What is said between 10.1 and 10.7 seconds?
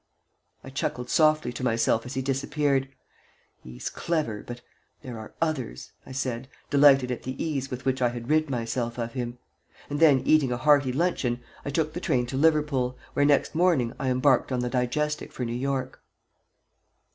eating a